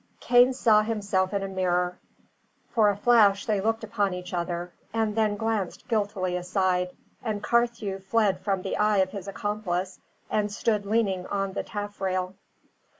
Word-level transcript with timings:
Cain 0.19 0.51
saw 0.51 0.81
himself 0.81 1.31
in 1.31 1.43
a 1.43 1.47
mirror. 1.47 1.99
For 2.71 2.89
a 2.89 2.97
flash 2.97 3.45
they 3.45 3.61
looked 3.61 3.83
upon 3.83 4.15
each 4.15 4.33
other, 4.33 4.73
and 4.91 5.15
then 5.15 5.35
glanced 5.37 5.87
guiltily 5.87 6.35
aside; 6.35 6.89
and 7.23 7.43
Carthew 7.43 7.99
fled 7.99 8.39
from 8.39 8.63
the 8.63 8.77
eye 8.77 8.97
of 8.97 9.11
his 9.11 9.27
accomplice, 9.27 9.99
and 10.27 10.51
stood 10.51 10.87
leaning 10.87 11.27
on 11.27 11.53
the 11.53 11.61
taffrail. 11.61 12.33